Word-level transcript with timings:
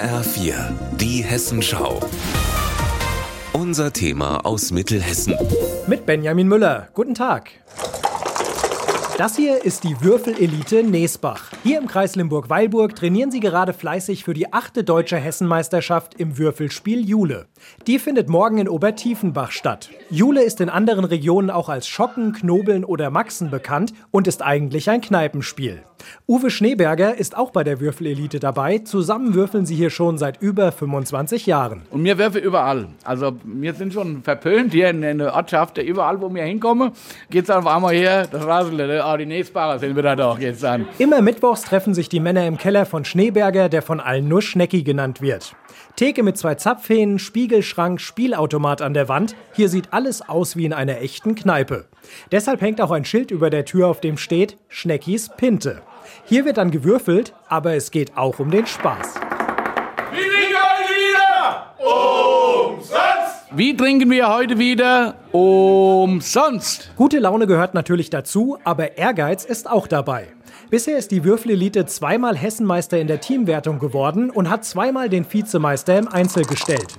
HR4, 0.00 0.54
die 0.96 1.22
Hessenschau. 1.22 2.00
Unser 3.52 3.92
Thema 3.92 4.46
aus 4.46 4.70
Mittelhessen. 4.70 5.36
Mit 5.86 6.06
Benjamin 6.06 6.48
Müller. 6.48 6.88
Guten 6.94 7.14
Tag. 7.14 7.50
Das 9.20 9.36
hier 9.36 9.66
ist 9.66 9.84
die 9.84 10.00
Würfelelite 10.00 10.82
Neesbach. 10.82 11.50
Hier 11.62 11.78
im 11.78 11.86
Kreis 11.86 12.16
Limburg-Weilburg 12.16 12.96
trainieren 12.96 13.30
sie 13.30 13.40
gerade 13.40 13.74
fleißig 13.74 14.24
für 14.24 14.32
die 14.32 14.50
achte 14.50 14.82
deutsche 14.82 15.18
Hessenmeisterschaft 15.18 16.14
im 16.14 16.38
Würfelspiel 16.38 17.06
Jule. 17.06 17.44
Die 17.86 17.98
findet 17.98 18.30
morgen 18.30 18.56
in 18.56 18.66
Obertiefenbach 18.66 19.50
statt. 19.50 19.90
Jule 20.08 20.42
ist 20.42 20.62
in 20.62 20.70
anderen 20.70 21.04
Regionen 21.04 21.50
auch 21.50 21.68
als 21.68 21.86
Schocken, 21.86 22.32
Knobeln 22.32 22.82
oder 22.82 23.10
Maxen 23.10 23.50
bekannt 23.50 23.92
und 24.10 24.26
ist 24.26 24.40
eigentlich 24.40 24.88
ein 24.88 25.02
Kneipenspiel. 25.02 25.82
Uwe 26.26 26.50
Schneeberger 26.50 27.16
ist 27.16 27.36
auch 27.36 27.50
bei 27.50 27.64
der 27.64 27.80
Würfelelite 27.80 28.40
dabei. 28.40 28.78
Zusammen 28.78 29.34
würfeln 29.34 29.66
sie 29.66 29.74
hier 29.74 29.90
schon 29.90 30.18
seit 30.18 30.40
über 30.40 30.72
25 30.72 31.46
Jahren. 31.46 31.82
Und 31.90 32.04
wir 32.04 32.18
würfeln 32.18 32.44
überall. 32.44 32.88
Also 33.04 33.32
wir 33.44 33.74
sind 33.74 33.92
schon 33.92 34.22
verpönt 34.22 34.72
hier 34.72 34.90
in, 34.90 35.00
der 35.18 35.34
Ortschaft. 35.34 35.78
Überall, 35.78 36.20
wo 36.20 36.32
wir 36.32 36.44
hinkommen, 36.44 36.92
geht 37.30 37.44
es 37.44 37.50
auf 37.50 37.66
einmal 37.66 37.94
hier, 37.94 38.26
das 38.30 38.46
Rasel, 38.46 39.00
die 39.16 39.26
Nächstbarer 39.26 39.78
sind 39.78 39.96
wieder 39.96 40.16
da, 40.16 40.36
geht's 40.38 40.64
an. 40.64 40.86
Immer 40.98 41.22
mittwochs 41.22 41.62
treffen 41.62 41.94
sich 41.94 42.08
die 42.08 42.20
Männer 42.20 42.46
im 42.46 42.58
Keller 42.58 42.86
von 42.86 43.04
Schneeberger, 43.04 43.68
der 43.68 43.82
von 43.82 44.00
allen 44.00 44.28
nur 44.28 44.42
Schnecki 44.42 44.82
genannt 44.82 45.20
wird. 45.20 45.54
Theke 45.96 46.22
mit 46.22 46.38
zwei 46.38 46.54
Zapfhähnen, 46.54 47.18
Spiegelschrank, 47.18 48.00
Spielautomat 48.00 48.82
an 48.82 48.94
der 48.94 49.08
Wand. 49.08 49.34
Hier 49.52 49.68
sieht 49.68 49.92
alles 49.92 50.26
aus 50.28 50.56
wie 50.56 50.64
in 50.64 50.72
einer 50.72 51.00
echten 51.00 51.34
Kneipe. 51.34 51.86
Deshalb 52.32 52.60
hängt 52.60 52.80
auch 52.80 52.90
ein 52.90 53.04
Schild 53.04 53.30
über 53.30 53.50
der 53.50 53.64
Tür, 53.64 53.88
auf 53.88 54.00
dem 54.00 54.16
steht 54.16 54.56
Schneckis 54.68 55.28
Pinte. 55.36 55.82
Hier 56.24 56.44
wird 56.44 56.56
dann 56.56 56.70
gewürfelt, 56.70 57.34
aber 57.48 57.74
es 57.74 57.90
geht 57.90 58.16
auch 58.16 58.38
um 58.38 58.50
den 58.50 58.66
Spaß. 58.66 59.14
Wie 60.12 60.16
trinken 60.16 60.52
wir 60.52 60.62
heute 60.62 60.94
wieder? 60.96 61.74
Umsonst! 61.78 63.39
Wie 63.52 63.76
trinken 63.76 64.08
wir 64.10 64.32
heute 64.32 64.60
wieder? 64.60 65.16
Umsonst! 65.32 66.92
Gute 66.94 67.18
Laune 67.18 67.48
gehört 67.48 67.74
natürlich 67.74 68.08
dazu, 68.08 68.58
aber 68.62 68.96
Ehrgeiz 68.96 69.44
ist 69.44 69.68
auch 69.68 69.88
dabei. 69.88 70.28
Bisher 70.70 70.96
ist 70.96 71.10
die 71.10 71.24
Würfelelite 71.24 71.84
zweimal 71.86 72.36
Hessenmeister 72.36 73.00
in 73.00 73.08
der 73.08 73.20
Teamwertung 73.20 73.80
geworden 73.80 74.30
und 74.30 74.48
hat 74.48 74.64
zweimal 74.64 75.08
den 75.08 75.26
Vizemeister 75.28 75.98
im 75.98 76.06
Einzel 76.06 76.44
gestellt. 76.44 76.94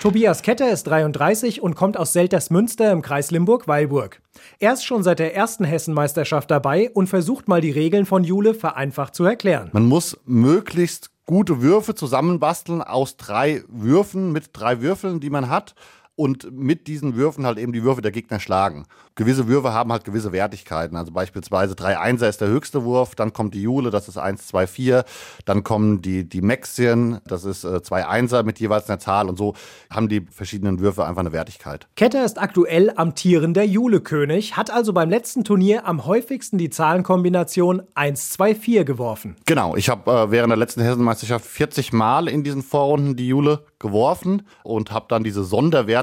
Tobias 0.00 0.42
Ketter 0.42 0.70
ist 0.70 0.84
33 0.84 1.60
und 1.60 1.74
kommt 1.74 1.98
aus 1.98 2.12
Seltersmünster 2.12 2.92
im 2.92 3.02
Kreis 3.02 3.32
Limburg-Weilburg. 3.32 4.22
Er 4.60 4.72
ist 4.74 4.84
schon 4.84 5.02
seit 5.02 5.18
der 5.18 5.34
ersten 5.34 5.64
Hessenmeisterschaft 5.64 6.50
dabei 6.50 6.90
und 6.94 7.08
versucht 7.08 7.48
mal 7.48 7.60
die 7.60 7.72
Regeln 7.72 8.06
von 8.06 8.22
Jule 8.22 8.54
vereinfacht 8.54 9.14
zu 9.14 9.24
erklären. 9.24 9.70
Man 9.72 9.86
muss 9.86 10.16
möglichst 10.24 11.09
gute 11.30 11.62
Würfe 11.62 11.94
zusammenbasteln 11.94 12.82
aus 12.82 13.16
drei 13.16 13.62
Würfen 13.68 14.32
mit 14.32 14.50
drei 14.52 14.80
Würfeln, 14.80 15.20
die 15.20 15.30
man 15.30 15.48
hat 15.48 15.76
und 16.20 16.52
mit 16.52 16.86
diesen 16.86 17.16
Würfen 17.16 17.46
halt 17.46 17.56
eben 17.56 17.72
die 17.72 17.82
Würfe 17.82 18.02
der 18.02 18.10
Gegner 18.10 18.40
schlagen. 18.40 18.84
Gewisse 19.14 19.48
Würfe 19.48 19.72
haben 19.72 19.90
halt 19.90 20.04
gewisse 20.04 20.32
Wertigkeiten. 20.32 20.94
Also 20.94 21.12
beispielsweise 21.12 21.74
3 21.74 21.98
Einser 21.98 22.28
ist 22.28 22.42
der 22.42 22.48
höchste 22.48 22.84
Wurf, 22.84 23.14
dann 23.14 23.32
kommt 23.32 23.54
die 23.54 23.62
Jule, 23.62 23.88
das 23.88 24.06
ist 24.06 24.18
1, 24.18 24.46
2, 24.48 24.66
4, 24.66 25.04
dann 25.46 25.64
kommen 25.64 26.02
die, 26.02 26.28
die 26.28 26.42
Maxien, 26.42 27.20
das 27.26 27.46
ist 27.46 27.64
äh, 27.64 27.82
zwei 27.82 28.06
Einser 28.06 28.42
mit 28.42 28.60
jeweils 28.60 28.90
einer 28.90 28.98
Zahl 28.98 29.30
und 29.30 29.38
so 29.38 29.54
haben 29.88 30.10
die 30.10 30.20
verschiedenen 30.30 30.80
Würfe 30.80 31.06
einfach 31.06 31.20
eine 31.20 31.32
Wertigkeit. 31.32 31.88
Ketter 31.96 32.22
ist 32.22 32.38
aktuell 32.38 32.92
amtierender 32.94 33.64
Jule-König, 33.64 34.58
hat 34.58 34.70
also 34.70 34.92
beim 34.92 35.08
letzten 35.08 35.42
Turnier 35.42 35.86
am 35.86 36.04
häufigsten 36.04 36.58
die 36.58 36.68
Zahlenkombination 36.68 37.82
1, 37.94 38.28
2, 38.28 38.54
4 38.54 38.84
geworfen. 38.84 39.36
Genau, 39.46 39.74
ich 39.74 39.88
habe 39.88 40.10
äh, 40.10 40.30
während 40.30 40.50
der 40.50 40.58
letzten 40.58 40.82
Hessenmeisterschaft 40.82 41.46
40 41.46 41.94
Mal 41.94 42.28
in 42.28 42.44
diesen 42.44 42.62
Vorrunden 42.62 43.16
die 43.16 43.28
Jule 43.28 43.64
geworfen 43.78 44.42
und 44.62 44.92
habe 44.92 45.06
dann 45.08 45.24
diese 45.24 45.44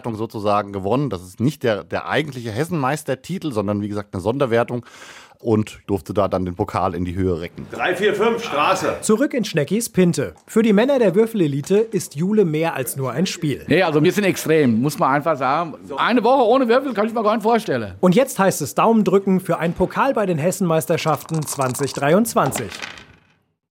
Sonderwertung 0.08 0.16
sozusagen 0.16 0.73
gewonnen. 0.73 1.09
Das 1.09 1.22
ist 1.22 1.39
nicht 1.39 1.63
der, 1.63 1.84
der 1.84 2.07
eigentliche 2.07 2.51
Hessenmeistertitel, 2.51 3.51
sondern 3.51 3.81
wie 3.81 3.90
gesagt 3.90 4.13
eine 4.13 4.22
Sonderwertung 4.22 4.85
und 5.40 5.81
durfte 5.85 6.16
da 6.16 6.28
dann 6.28 6.45
den 6.45 6.56
Pokal 6.56 6.95
in 6.95 7.06
die 7.06 7.13
Höhe 7.13 7.40
recken. 7.40 7.68
3, 7.72 7.95
4, 7.95 8.16
5, 8.16 8.44
Straße. 8.44 8.97
Zurück 9.01 9.35
in 9.35 9.45
Schneckis 9.45 9.90
Pinte. 9.90 10.34
Für 10.47 10.63
die 10.63 10.73
Männer 10.73 10.97
der 10.97 11.13
Würfelelite 11.13 11.78
ist 11.78 12.16
Jule 12.16 12.44
mehr 12.44 12.73
als 12.73 12.95
nur 12.95 13.12
ein 13.12 13.28
Spiel. 13.28 13.63
Nee, 13.68 13.84
also 13.84 14.03
wir 14.03 14.12
sind 14.12 14.23
extrem, 14.23 14.81
muss 14.81 14.97
man 14.97 15.13
einfach 15.13 15.38
sagen. 15.38 15.75
Eine 15.95 16.24
Woche 16.24 16.44
ohne 16.44 16.68
Würfel 16.68 16.94
kann 16.94 17.06
ich 17.06 17.13
mir 17.13 17.22
gar 17.22 17.35
nicht 17.35 17.44
vorstellen. 17.44 17.94
Und 18.00 18.16
jetzt 18.16 18.39
heißt 18.39 18.62
es 18.62 18.74
Daumen 18.74 19.03
drücken 19.03 19.39
für 19.39 19.59
einen 19.59 19.75
Pokal 19.75 20.13
bei 20.13 20.25
den 20.25 20.39
Hessenmeisterschaften 20.39 21.45
2023. 21.45 22.72